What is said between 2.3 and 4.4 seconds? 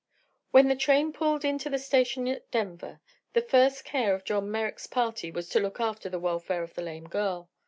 Denver the first care of